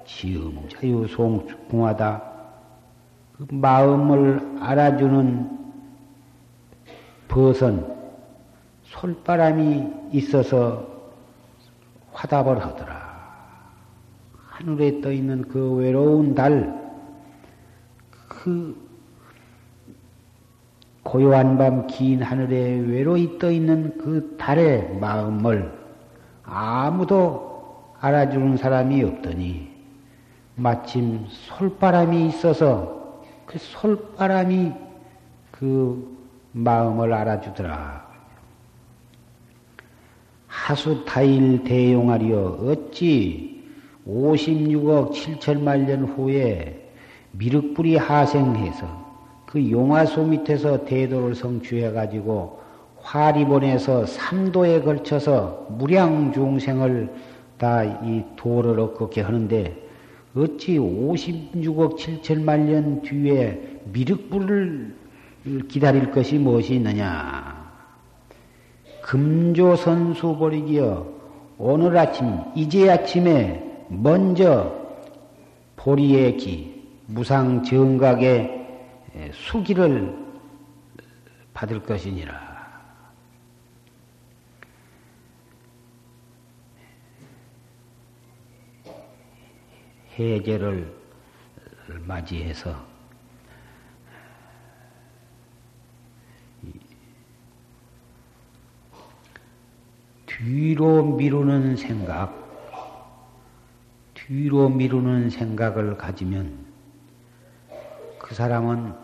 지음 0.07 0.69
자유송 0.69 1.47
궁하다 1.69 2.23
그 3.37 3.47
마음을 3.51 4.59
알아주는 4.61 5.59
벗은 7.29 7.87
솔바람이 8.85 9.87
있어서 10.13 10.87
화답을 12.13 12.61
하더라. 12.61 13.11
하늘에 14.49 15.01
떠 15.01 15.13
있는 15.13 15.43
그 15.43 15.75
외로운 15.75 16.35
달, 16.35 16.77
그 18.29 18.90
고요한 21.03 21.57
밤 21.57 21.87
긴 21.87 22.23
하늘에 22.23 22.79
외로이 22.81 23.39
떠 23.39 23.51
있는 23.51 23.97
그 23.99 24.37
달의 24.39 24.99
마음을 24.99 25.73
아무도 26.45 27.95
알아주는 28.01 28.57
사람이 28.57 29.03
없더니 29.05 29.71
마침 30.57 31.25
솔바람이 31.29 32.27
있어서 32.29 33.23
그 33.47 33.59
솔바람이 33.59 34.73
그 35.51 36.19
마음을 36.53 37.13
알아주더라. 37.13 38.11
하수타일 40.47 41.65
대용하리여 41.65 42.59
어찌 42.63 43.65
56억 44.07 45.13
7천만 45.13 45.87
년 45.87 46.05
후에 46.05 46.93
미륵불이 47.33 47.97
하생해서 47.97 49.00
그 49.51 49.71
용화소 49.71 50.25
밑에서 50.25 50.85
대도를 50.85 51.35
성취해가지고 51.35 52.61
화리본에서 53.01 54.07
삼도에 54.07 54.83
걸쳐서 54.83 55.67
무량 55.71 56.33
중생을 56.33 57.09
다 57.59 57.85
이 57.85 58.23
도를 58.37 58.81
얻게 58.81 59.21
하는데 59.21 59.77
어찌 60.35 60.79
56억 60.79 61.99
7천만 61.99 62.61
년 62.61 63.03
뒤에 63.03 63.81
미륵불을 63.93 64.97
기다릴 65.69 66.11
것이 66.11 66.39
무엇이 66.39 66.77
있느냐? 66.77 67.71
금조선수 69.03 70.37
버리기여 70.39 71.07
오늘 71.59 71.99
아침 71.99 72.39
이제 72.55 72.89
아침에 72.89 73.63
먼저 73.89 74.73
보리의 75.77 76.37
기 76.37 76.83
무상 77.07 77.63
정각에 77.65 78.60
수기를 79.33 80.17
받을 81.53 81.83
것이니라. 81.83 82.51
해제를 90.19 90.95
맞이해서 92.07 92.91
뒤로 100.27 101.05
미루는 101.17 101.77
생각, 101.77 102.35
뒤로 104.15 104.69
미루는 104.69 105.31
생각을 105.31 105.97
가지면 105.97 106.70
그 108.31 108.37
사람은 108.37 108.95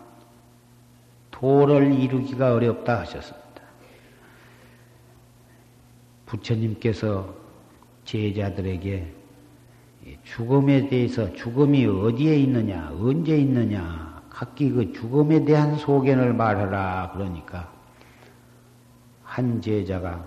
도를 1.31 1.91
이루기가 1.91 2.53
어렵다 2.53 3.01
하셨습니다. 3.01 3.61
부처님께서 6.25 7.35
제자들에게 8.05 9.13
죽음에 10.23 10.87
대해서 10.87 11.33
죽음이 11.33 11.85
어디에 11.87 12.37
있느냐, 12.37 12.89
언제 12.97 13.37
있느냐, 13.37 14.23
각기 14.29 14.69
그 14.71 14.93
죽음에 14.93 15.43
대한 15.43 15.75
소견을 15.75 16.33
말하라 16.33 17.11
그러니까 17.11 17.69
한 19.23 19.61
제자가 19.61 20.23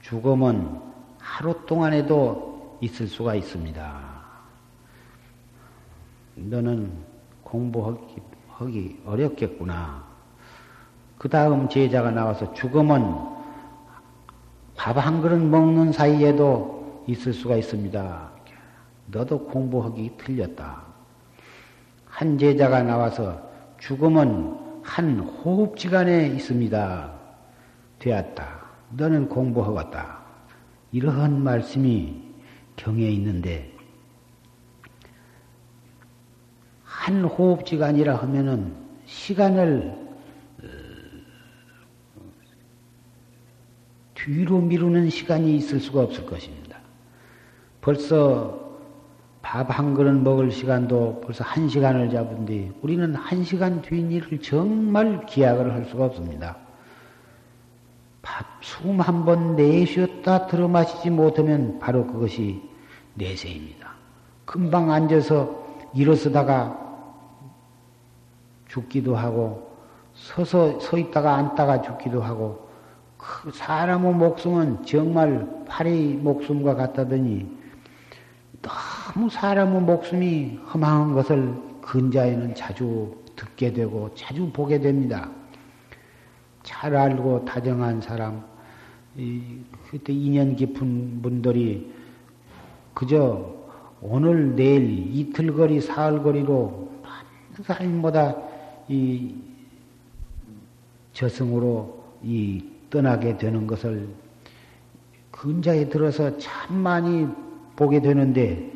죽음은 0.00 0.80
하루 1.18 1.66
동안에도 1.66 2.78
있을 2.80 3.06
수가 3.06 3.34
있습니다. 3.34 4.12
너는 6.36 7.11
공부하기 7.52 8.16
하기 8.48 9.02
어렵겠구나. 9.04 10.02
그 11.18 11.28
다음 11.28 11.68
제자가 11.68 12.10
나와서 12.10 12.52
죽음은 12.54 13.30
밥 14.74 14.96
한 14.96 15.20
그릇 15.20 15.36
먹는 15.38 15.92
사이에도 15.92 17.04
있을 17.06 17.34
수가 17.34 17.56
있습니다. 17.56 18.30
너도 19.08 19.38
공부하기 19.46 20.12
틀렸다. 20.16 20.82
한 22.06 22.38
제자가 22.38 22.82
나와서 22.82 23.40
죽음은 23.78 24.56
한 24.82 25.20
호흡지간에 25.20 26.28
있습니다. 26.28 27.12
되었다. 27.98 28.60
너는 28.96 29.28
공부하겠다. 29.28 30.18
이러한 30.92 31.42
말씀이 31.42 32.22
경에 32.76 33.02
있는데, 33.10 33.71
한 37.02 37.24
호흡지간이라 37.24 38.14
하면은 38.14 38.72
시간을 39.06 39.92
어, 40.62 40.66
뒤로 44.14 44.60
미루는 44.60 45.10
시간이 45.10 45.56
있을 45.56 45.80
수가 45.80 46.02
없을 46.02 46.24
것입니다. 46.26 46.78
벌써 47.80 48.60
밥 49.42 49.68
한 49.70 49.94
그릇 49.94 50.12
먹을 50.12 50.52
시간도 50.52 51.22
벌써 51.24 51.42
한 51.42 51.68
시간을 51.68 52.10
잡은데 52.10 52.70
우리는 52.82 53.12
한 53.16 53.42
시간 53.42 53.82
뒷일을 53.82 54.40
정말 54.40 55.26
기약을 55.26 55.72
할 55.74 55.84
수가 55.86 56.04
없습니다. 56.04 56.56
밥 58.22 58.46
숨 58.62 59.00
한 59.00 59.24
번 59.24 59.56
내쉬었다 59.56 60.46
들어 60.46 60.68
마시지 60.68 61.10
못하면 61.10 61.80
바로 61.80 62.06
그것이 62.06 62.62
내세입니다. 63.14 63.90
금방 64.44 64.92
앉아서 64.92 65.90
일어서다가 65.94 66.81
죽기도 68.72 69.14
하고 69.14 69.70
서서 70.14 70.80
서 70.80 70.98
있다가 70.98 71.36
앉다가 71.36 71.82
죽기도 71.82 72.22
하고 72.22 72.68
그 73.18 73.50
사람의 73.52 74.14
목숨은 74.14 74.84
정말 74.84 75.46
파리 75.68 76.14
목숨과 76.14 76.74
같다더니 76.74 77.46
너무 78.62 79.28
사람의 79.28 79.82
목숨이 79.82 80.58
험한 80.72 81.12
것을 81.12 81.54
근자에는 81.82 82.54
자주 82.54 83.14
듣게 83.36 83.72
되고 83.72 84.10
자주 84.14 84.50
보게 84.50 84.80
됩니다. 84.80 85.28
잘 86.62 86.94
알고 86.94 87.44
다정한 87.44 88.00
사람, 88.00 88.44
그때 89.90 90.12
인연 90.12 90.54
깊은 90.54 91.20
분들이 91.20 91.92
그저 92.94 93.52
오늘, 94.00 94.54
내일, 94.54 95.14
이틀거리, 95.14 95.80
사흘거리로 95.80 96.90
많은 97.02 97.64
사람보다 97.64 98.51
이 98.88 99.34
저승으로 101.12 102.02
이 102.22 102.64
떠나게 102.90 103.38
되는 103.38 103.66
것을 103.66 104.08
근자에 105.30 105.88
들어서 105.88 106.36
참 106.38 106.76
많이 106.76 107.26
보게 107.76 108.00
되는데 108.00 108.70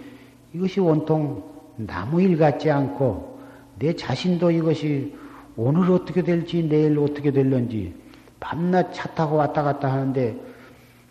이것이 0.53 0.81
온통 0.81 1.45
나무일 1.77 2.38
같지 2.38 2.71
않고 2.71 3.38
내 3.79 3.95
자신도 3.95 4.51
이것이 4.51 5.14
오늘 5.57 5.90
어떻게 5.90 6.23
될지 6.23 6.62
내일 6.62 6.99
어떻게 6.99 7.31
될런지 7.31 7.95
밤낮 8.40 8.92
차 8.92 9.09
타고 9.14 9.37
왔다 9.37 9.62
갔다 9.62 9.92
하는데 9.92 10.38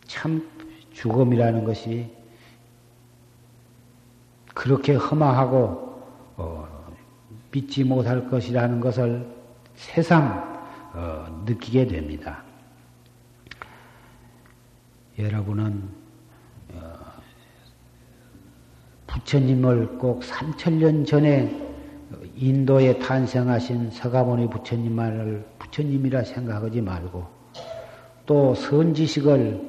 참 0.08 0.48
죽음이라는 0.94 1.64
것이 1.64 2.10
그렇게 4.54 4.96
험하고 4.96 6.02
어, 6.38 6.75
믿지 7.56 7.86
못할 7.86 8.30
것이라는 8.30 8.82
것을 8.82 9.26
새삼 9.76 10.56
어, 10.94 11.44
느끼게 11.46 11.88
됩니다. 11.88 12.44
여러분은 15.18 15.84
어, 16.74 16.80
부처님을 19.08 19.98
꼭 19.98 20.22
3천년 20.22 21.08
전에 21.08 21.64
인도에 22.36 23.00
탄생하신 23.00 23.92
서가모니 23.92 24.50
부처님만을 24.50 25.46
부처님이라 25.58 26.24
생각하지 26.24 26.82
말고 26.82 27.26
또 28.26 28.54
선지식을 28.54 29.62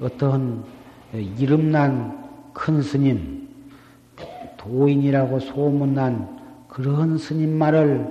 어떤 0.00 0.64
이름난 1.12 2.52
큰 2.52 2.80
스님, 2.80 3.48
도인이라고 4.56 5.40
소문난 5.40 6.33
그런 6.74 7.16
스님만을 7.16 8.04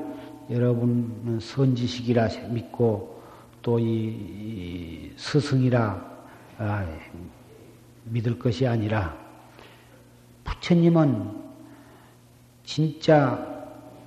여러분은 0.49 1.41
선지식이라 1.41 2.29
믿고 2.49 3.21
또 3.61 3.77
이 3.77 5.11
스승이라 5.17 6.13
아, 6.59 6.85
믿을 8.05 8.39
것이 8.39 8.65
아니라 8.65 9.17
부처님은 10.45 11.43
진짜 12.63 13.45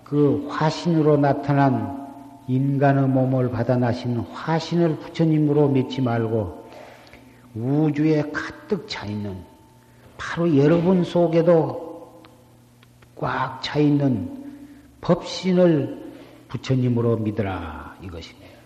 그 0.03 0.47
화신으로 0.49 1.19
나타난 1.19 2.07
인간의 2.49 3.09
몸을 3.09 3.51
받아 3.51 3.77
나신 3.77 4.17
화신을 4.17 4.97
부처님으로 5.01 5.69
믿지 5.69 6.01
말고 6.01 6.71
우주에 7.55 8.31
가득 8.33 8.89
차 8.89 9.05
있는 9.05 9.37
바로 10.17 10.57
여러분 10.57 11.05
속에도 11.05 12.23
꽉 13.17 13.61
차 13.63 13.79
있는 13.79 14.46
법신을 15.07 16.13
부처님으로 16.49 17.19
믿으라 17.19 17.97
이것입니다. 18.03 18.57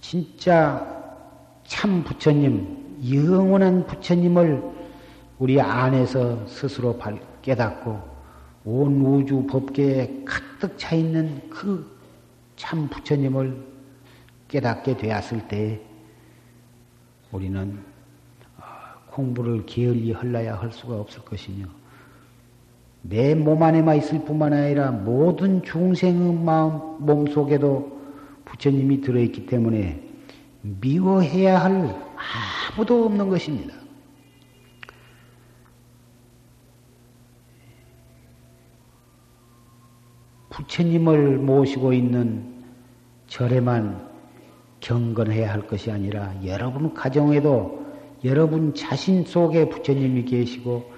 진짜 0.00 1.04
참 1.64 2.02
부처님, 2.04 3.00
영원한 3.12 3.86
부처님을 3.86 4.62
우리 5.38 5.60
안에서 5.60 6.46
스스로 6.46 6.98
깨닫고 7.42 8.16
온 8.64 9.00
우주 9.02 9.46
법계에 9.46 10.24
가득 10.24 10.78
차 10.78 10.94
있는 10.96 11.48
그 11.50 11.96
참 12.56 12.88
부처님을 12.88 13.64
깨닫게 14.48 14.96
되었을 14.96 15.46
때 15.46 15.80
우리는 17.30 17.84
아, 18.56 18.94
공부를 19.08 19.66
게을리 19.66 20.12
할라야 20.12 20.58
할 20.58 20.72
수가 20.72 20.96
없을 20.96 21.22
것이며 21.22 21.66
내 23.08 23.34
몸 23.34 23.62
안에만 23.62 23.96
있을 23.98 24.24
뿐만 24.24 24.52
아니라 24.52 24.90
모든 24.90 25.62
중생의 25.62 26.34
마음, 26.42 27.04
몸 27.04 27.26
속에도 27.26 27.96
부처님이 28.44 29.00
들어있기 29.00 29.46
때문에 29.46 30.02
미워해야 30.62 31.62
할 31.62 31.94
아무도 32.74 33.04
없는 33.04 33.28
것입니다. 33.28 33.74
부처님을 40.50 41.38
모시고 41.38 41.92
있는 41.92 42.64
절에만 43.26 44.08
경건해야 44.80 45.52
할 45.52 45.66
것이 45.66 45.90
아니라 45.90 46.32
여러분 46.44 46.94
가정에도 46.94 47.84
여러분 48.24 48.74
자신 48.74 49.24
속에 49.24 49.68
부처님이 49.68 50.24
계시고 50.24 50.95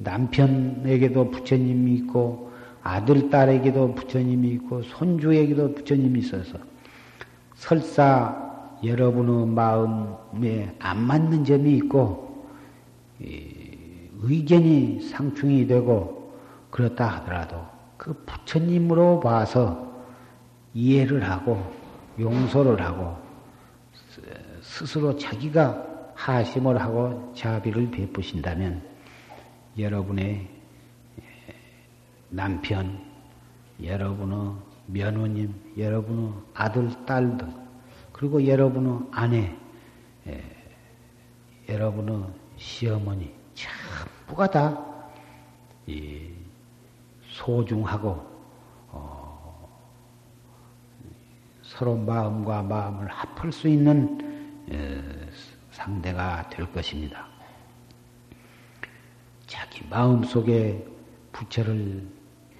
남편에게도 0.00 1.30
부처님이 1.30 1.94
있고 1.96 2.50
아들, 2.82 3.28
딸에게도 3.28 3.94
부처님이 3.94 4.48
있고 4.52 4.82
손주에게도 4.82 5.74
부처님이 5.74 6.20
있어서 6.20 6.58
설사 7.54 8.50
여러분의 8.82 9.46
마음에 9.46 10.74
안 10.78 11.02
맞는 11.02 11.44
점이 11.44 11.74
있고 11.76 12.46
의견이 14.22 15.02
상충이 15.02 15.66
되고 15.66 16.32
그렇다 16.70 17.06
하더라도 17.06 17.58
그 17.98 18.14
부처님으로 18.24 19.20
봐서 19.20 19.90
이해를 20.72 21.28
하고 21.28 21.62
용서를 22.18 22.80
하고 22.80 23.16
스스로 24.62 25.16
자기가 25.16 25.84
하심을 26.14 26.80
하고 26.80 27.32
자비를 27.36 27.90
베푸신다면 27.90 28.89
여러분의 29.80 30.48
남편, 32.28 33.00
여러분의 33.82 34.54
며느님, 34.86 35.54
여러분의 35.76 36.32
아들, 36.54 36.90
딸들, 37.06 37.48
그리고 38.12 38.46
여러분의 38.46 39.08
아내, 39.10 39.56
에, 40.26 40.42
여러분의 41.68 42.24
시어머니, 42.56 43.32
전부가 43.54 44.50
다 44.50 44.86
소중하고 47.30 48.30
어, 48.88 49.80
서로 51.62 51.96
마음과 51.96 52.62
마음을 52.62 53.08
합할 53.08 53.52
수 53.52 53.68
있는 53.68 54.66
에, 54.70 55.02
상대가 55.72 56.48
될 56.50 56.70
것입니다. 56.72 57.29
자기 59.50 59.82
마음 59.90 60.22
속에 60.22 60.86
부처를 61.32 62.06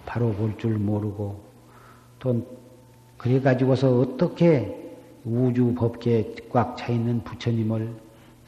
바로 0.05 0.33
볼 0.33 0.57
줄 0.59 0.77
모르고 0.77 1.41
또 2.19 2.59
그래 3.17 3.41
가지고서 3.41 4.01
어떻게 4.01 4.77
우주 5.25 5.73
법계에 5.75 6.35
꽉 6.51 6.77
차 6.77 6.89
있는 6.93 7.23
부처님을 7.23 7.95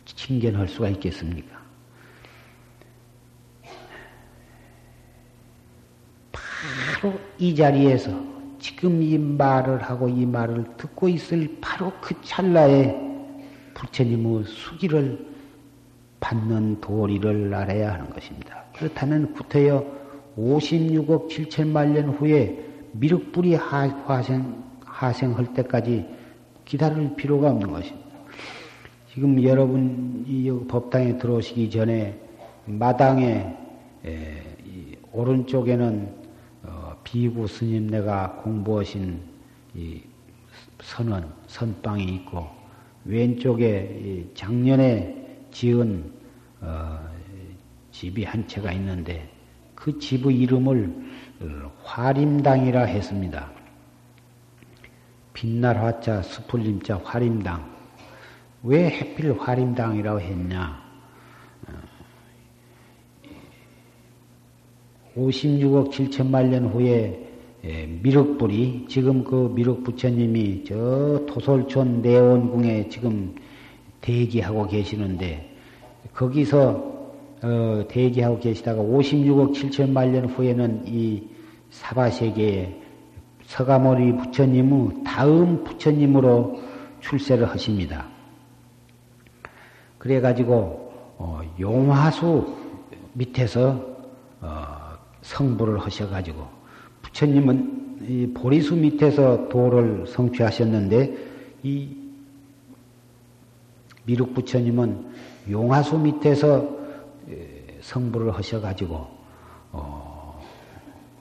칭견할 0.06 0.68
수가 0.68 0.88
있겠습니까? 0.88 1.62
바로 6.32 7.18
이 7.38 7.54
자리에서 7.54 8.10
지금 8.58 9.02
이 9.02 9.18
말을 9.18 9.82
하고 9.82 10.08
이 10.08 10.26
말을 10.26 10.76
듣고 10.76 11.08
있을 11.08 11.58
바로 11.60 11.92
그 12.00 12.20
찰나에 12.22 12.96
부처님의 13.74 14.44
수기를 14.44 15.32
받는 16.22 16.80
도리를 16.80 17.52
알아야 17.52 17.94
하는 17.94 18.08
것입니다. 18.10 18.62
그렇다면 18.78 19.34
구태여 19.34 19.84
56억 20.38 21.28
7천만 21.28 21.88
년 21.88 22.10
후에 22.10 22.64
미륵불이 22.92 23.56
하생, 23.56 24.62
하생할 24.84 25.52
때까지 25.52 26.06
기다릴 26.64 27.16
필요가 27.16 27.50
없는 27.50 27.70
것입니다. 27.70 28.08
지금 29.12 29.42
여러분 29.42 30.24
이 30.26 30.48
법당에 30.68 31.18
들어오시기 31.18 31.68
전에 31.68 32.18
마당에 32.66 33.54
에, 34.06 34.42
오른쪽에는 35.12 36.22
어, 36.62 36.96
비구 37.02 37.46
스님네가 37.48 38.42
공부하신 38.44 39.20
선원, 40.80 41.32
선방이 41.48 42.04
있고 42.04 42.46
왼쪽에 43.04 44.30
작년에 44.34 45.21
지은 45.52 46.12
어, 46.60 46.98
집이 47.92 48.24
한 48.24 48.46
채가 48.48 48.72
있는데 48.72 49.28
그 49.74 49.98
집의 49.98 50.36
이름을 50.40 50.94
화림당이라 51.84 52.84
했습니다. 52.84 53.50
빛날 55.32 55.76
화자 55.82 56.22
스풀림자 56.22 57.00
화림당. 57.02 57.72
왜 58.64 58.90
해필 58.90 59.38
화림당이라고 59.38 60.20
했냐? 60.20 60.82
56억 65.16 65.90
7천만 65.90 66.48
년 66.48 66.66
후에 66.66 67.28
미륵불이 68.02 68.86
지금 68.88 69.24
그 69.24 69.52
미륵 69.54 69.84
부처님이 69.84 70.64
저 70.64 71.24
토솔촌 71.26 72.02
내원궁에 72.02 72.88
지금 72.88 73.34
대기하고 74.02 74.66
계시는데 74.66 75.56
거기서 76.12 76.92
어, 77.42 77.84
대기하고 77.88 78.38
계시다가 78.38 78.82
56억 78.82 79.52
7천만 79.52 80.10
년 80.10 80.26
후에는 80.26 80.84
이 80.86 81.28
사바세계에 81.70 82.80
서가모리 83.46 84.16
부처님의 84.16 85.04
다음 85.04 85.64
부처님으로 85.64 86.60
출세를 87.00 87.50
하십니다. 87.50 88.06
그래가지고 89.98 90.92
어, 91.18 91.40
용화수 91.58 92.54
밑에서 93.14 93.84
어, 94.40 94.66
성불을 95.22 95.78
하셔가지고 95.78 96.46
부처님은 97.02 97.82
이 98.08 98.32
보리수 98.34 98.76
밑에서 98.76 99.48
도를 99.48 100.06
성취하셨는데 100.06 101.16
이 101.62 102.01
미륵 104.04 104.34
부처님은 104.34 105.12
용화수 105.50 105.98
밑에서 105.98 106.68
성불을 107.80 108.34
하셔가지고 108.34 109.06
어, 109.72 110.40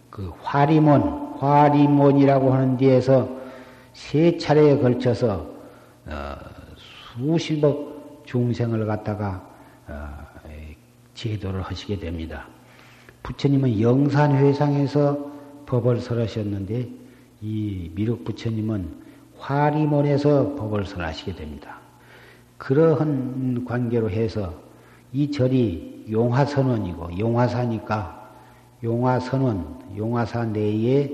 그 0.10 0.32
화림원 0.42 1.36
화림원이라고 1.40 2.54
하는 2.54 2.78
데에서 2.78 3.30
세 3.94 4.38
차례에 4.38 4.78
걸쳐서 4.78 5.50
어, 6.06 6.36
수십억 6.76 8.24
중생을 8.26 8.86
갖다가 8.86 9.48
어, 9.88 10.10
제도를 11.14 11.62
하시게 11.62 12.00
됩니다. 12.00 12.48
부처님은 13.24 13.80
영산회상에서 13.80 15.32
법을 15.66 16.00
설하셨는데 16.00 16.90
이 17.42 17.92
미륵 17.96 18.24
부처님은 18.24 19.02
화림원에서 19.38 20.56
법을 20.56 20.86
설하시게 20.86 21.36
됩니다. 21.36 21.81
그러한 22.62 23.66
관계로 23.66 24.08
해서 24.12 24.54
이 25.12 25.32
절이 25.32 26.06
용화선원이고 26.12 27.18
용화사니까 27.18 28.32
용화선원, 28.84 29.96
용화사 29.98 30.46
내에 30.46 31.12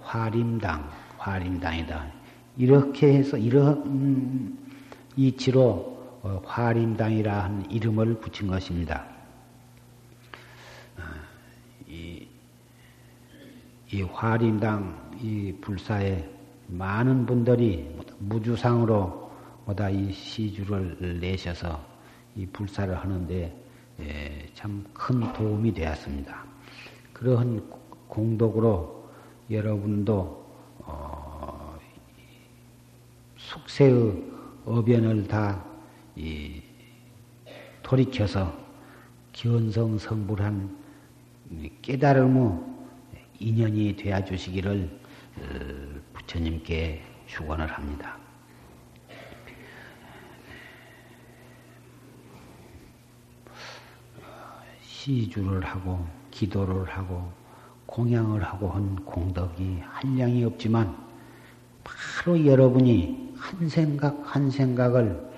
화림당, 0.00 0.88
화림당이다. 1.18 2.06
이렇게 2.56 3.12
해서 3.12 3.36
이런 3.36 4.56
이치로 5.16 6.18
어, 6.22 6.40
화림당이라 6.46 7.48
는 7.48 7.70
이름을 7.70 8.14
붙인 8.14 8.46
것입니다. 8.46 9.04
어, 10.96 11.02
이, 11.86 12.26
이 13.92 14.00
화림당 14.00 15.18
이 15.20 15.54
불사에 15.60 16.26
많은 16.68 17.26
분들이 17.26 17.86
무주상으로 18.18 19.25
보다 19.66 19.90
이 19.90 20.12
시주를 20.12 21.18
내셔서 21.20 21.84
이 22.36 22.46
불사를 22.46 22.96
하는데 22.96 23.52
예, 23.98 24.48
참큰 24.54 25.32
도움이 25.32 25.74
되었습니다. 25.74 26.44
그러한 27.12 27.68
공덕으로 28.06 29.10
여러분도 29.50 30.46
어, 30.78 31.78
숙세의 33.36 34.22
어변을 34.66 35.26
다 35.26 35.64
돌이켜서 37.82 38.56
기원성성불한 39.32 40.76
깨달음의 41.82 42.60
인연이 43.40 43.96
되어 43.96 44.24
주시기를 44.24 45.00
어, 45.38 46.00
부처님께 46.12 47.02
축원을 47.26 47.66
합니다. 47.66 48.25
시주를 55.06 55.64
하고 55.64 56.04
기도를 56.32 56.84
하고 56.84 57.30
공양을 57.86 58.42
하고 58.42 58.68
한 58.70 58.96
공덕이 59.04 59.78
한량이 59.80 60.42
없지만 60.44 60.96
바로 61.84 62.44
여러분이 62.44 63.34
한 63.36 63.68
생각 63.68 64.20
한 64.24 64.50
생각을 64.50 65.30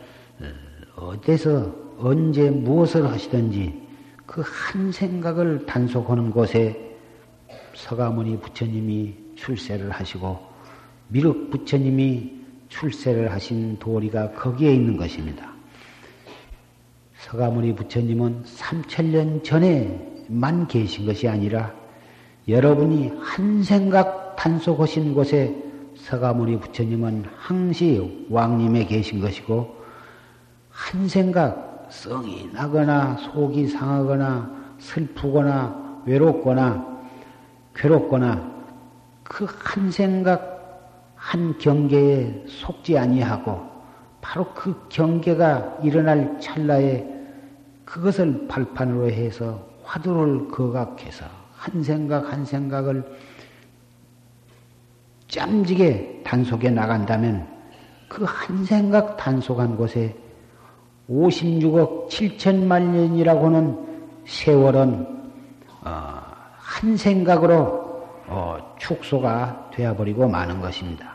어, 0.97 1.11
어디서 1.11 1.75
언제 1.99 2.49
무엇을 2.51 3.07
하시든지 3.11 3.87
그 4.25 4.41
한 4.43 4.91
생각을 4.91 5.67
단속하는 5.67 6.31
곳에 6.31 6.97
서가모니 7.75 8.41
부처님이 8.41 9.15
출세를 9.37 9.91
하시고 9.91 10.39
미륵 11.09 11.51
부처님이 11.51 12.39
출세를 12.69 13.33
하신 13.33 13.79
도리가 13.79 14.33
거기에 14.33 14.75
있는 14.75 14.97
것입니다. 14.97 15.58
서가모니 17.19 17.75
부처님은 17.75 18.45
3천년 18.45 19.45
전에만 19.45 20.69
계신 20.69 21.07
것이 21.07 21.29
아니라 21.29 21.73
여러분이 22.47 23.13
한 23.21 23.63
생각 23.63 24.37
단속하신 24.37 25.15
곳에 25.15 25.55
서가모니 25.97 26.61
부처님은 26.61 27.25
항시 27.37 28.27
왕님에 28.31 28.87
계신 28.87 29.21
것이고 29.21 29.77
한 30.71 31.09
생각 31.09 31.87
성이 31.91 32.49
나거나 32.53 33.17
속이 33.17 33.67
상하거나 33.67 34.77
슬프거나 34.79 36.03
외롭거나 36.07 36.99
괴롭거나 37.75 38.59
그 39.25 39.45
한 39.45 39.93
생각 39.93 40.59
한 41.15 41.57
경계에 41.59 42.45
속지 42.49 42.99
아니하고 42.99 43.78
바로 44.21 44.53
그 44.55 44.87
경계가 44.89 45.79
일어날 45.83 46.39
찰나에 46.41 47.07
그것을 47.85 48.47
발판으로 48.49 49.11
해서 49.11 49.67
화두를 49.85 50.49
거각해서 50.49 51.25
한 51.55 51.83
생각 51.83 52.33
한 52.33 52.45
생각을 52.45 53.05
짬지게 55.29 56.23
단속해 56.25 56.71
나간다면 56.71 57.47
그 58.09 58.25
한 58.25 58.65
생각 58.65 59.17
단속한 59.17 59.77
곳에 59.77 60.15
56억 61.09 62.09
7천만 62.09 62.83
년이라고는 62.83 63.87
세월은 64.27 65.07
어, 65.85 66.23
한 66.57 66.97
생각으로 66.97 68.07
어, 68.27 68.59
축소가 68.79 69.71
되어버리고 69.73 70.29
마는 70.29 70.61
것입니다. 70.61 71.15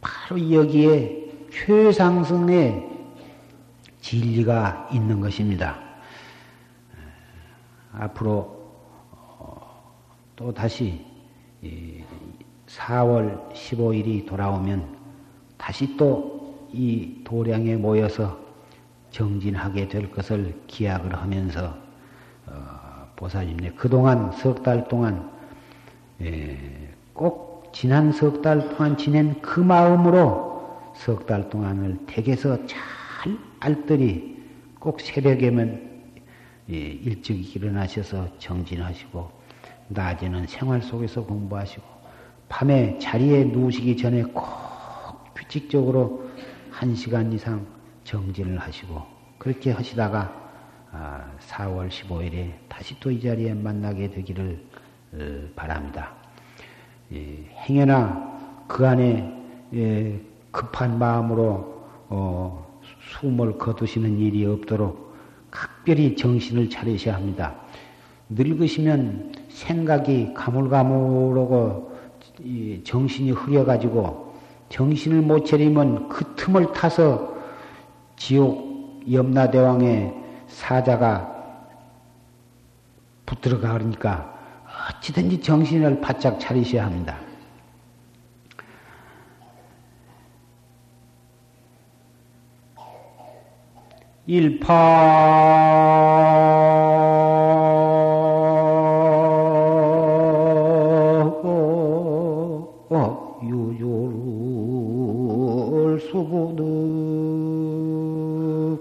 바로 0.00 0.52
여기에 0.52 1.23
최상승의 1.54 2.90
진리가 4.00 4.88
있는 4.92 5.20
것입니다. 5.20 5.78
앞으로 7.92 8.34
어, 9.12 9.94
또 10.34 10.52
다시 10.52 11.04
4월 12.66 13.52
15일이 13.52 14.26
돌아오면 14.26 14.96
다시 15.56 15.96
또 15.96 16.34
이 16.76 17.20
도량에 17.22 17.76
모여서 17.76 18.36
정진하게 19.12 19.86
될 19.86 20.10
것을 20.10 20.60
기약을 20.66 21.14
하면서 21.14 21.72
어, 22.46 23.06
보살님네 23.14 23.74
그동안 23.74 24.32
석 24.32 24.64
달 24.64 24.88
동안 24.88 25.30
꼭 27.12 27.70
지난 27.72 28.10
석 28.10 28.42
달 28.42 28.70
동안 28.70 28.96
지낸 28.96 29.40
그 29.40 29.60
마음으로 29.60 30.53
석 30.94 31.26
달 31.26 31.48
동안을 31.50 32.06
댁에서 32.06 32.66
잘 32.66 33.36
알뜰히 33.60 34.42
꼭 34.78 35.00
새벽에면 35.00 35.94
일찍 36.68 37.56
일어나셔서 37.56 38.38
정진하시고 38.38 39.30
낮에는 39.88 40.46
생활 40.46 40.80
속에서 40.80 41.24
공부하시고 41.24 41.82
밤에 42.48 42.98
자리에 42.98 43.44
누우시기 43.44 43.96
전에 43.96 44.22
꼭 44.22 44.44
규칙적으로 45.34 46.30
한 46.70 46.94
시간 46.94 47.32
이상 47.32 47.66
정진을 48.04 48.58
하시고 48.58 49.02
그렇게 49.38 49.72
하시다가 49.72 50.42
4월 51.40 51.86
아, 51.86 51.88
15일에 51.88 52.52
다시 52.68 52.98
또 53.00 53.10
이 53.10 53.20
자리에 53.20 53.52
만나게 53.54 54.10
되기를 54.10 54.64
어, 55.12 55.48
바랍니다. 55.56 56.14
행여나 57.12 58.64
그 58.68 58.86
안에 58.86 59.44
예, 59.74 60.20
급한 60.54 60.98
마음으로 60.98 61.84
어, 62.08 62.80
숨을 63.20 63.58
거두시는 63.58 64.18
일이 64.18 64.46
없도록 64.46 65.12
각별히 65.50 66.16
정신을 66.16 66.70
차리셔야 66.70 67.16
합니다. 67.16 67.56
늙으시면 68.28 69.32
생각이 69.50 70.32
가물가물하고 70.32 71.92
정신이 72.84 73.32
흐려가지고 73.32 74.32
정신을 74.68 75.22
못 75.22 75.44
차리면 75.44 76.08
그 76.08 76.34
틈을 76.36 76.72
타서 76.72 77.34
지옥 78.16 79.02
염라대왕의 79.12 80.14
사자가 80.46 81.32
붙들어 83.26 83.60
가니까 83.60 84.32
어찌든지 84.98 85.40
정신을 85.40 86.00
바짝 86.00 86.38
차리셔야 86.38 86.86
합니다. 86.86 87.16
일파. 94.26 95.84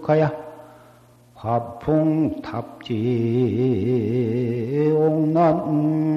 가야. 0.04 0.44
화풍탑지 1.36 2.94
옥난간이니라 4.96 6.14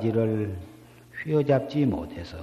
가지를 0.00 0.56
휘어잡지 1.22 1.84
못해서 1.84 2.38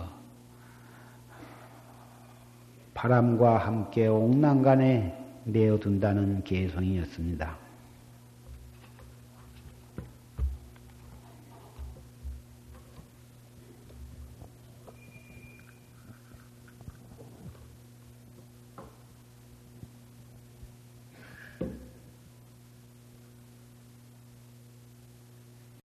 바람과 2.93 3.58
함께 3.58 4.08
옥난간에 4.08 5.41
내어둔다는 5.45 6.43
개성이었습니다. 6.43 7.66